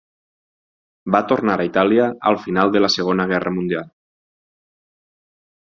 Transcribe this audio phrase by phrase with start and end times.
[1.15, 3.87] Va tornar a Itàlia al final de la Segona Guerra Mundial.